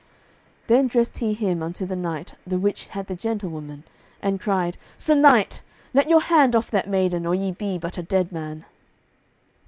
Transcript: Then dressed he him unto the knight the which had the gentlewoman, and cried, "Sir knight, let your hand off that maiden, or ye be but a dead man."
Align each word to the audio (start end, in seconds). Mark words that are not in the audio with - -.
Then 0.65 0.87
dressed 0.87 1.19
he 1.19 1.35
him 1.35 1.61
unto 1.61 1.85
the 1.85 1.95
knight 1.95 2.33
the 2.47 2.57
which 2.57 2.87
had 2.87 3.05
the 3.05 3.15
gentlewoman, 3.15 3.83
and 4.19 4.41
cried, 4.41 4.75
"Sir 4.97 5.13
knight, 5.13 5.61
let 5.93 6.09
your 6.09 6.21
hand 6.21 6.55
off 6.55 6.71
that 6.71 6.89
maiden, 6.89 7.23
or 7.23 7.35
ye 7.35 7.51
be 7.51 7.77
but 7.77 7.99
a 7.99 8.01
dead 8.01 8.31
man." 8.31 8.65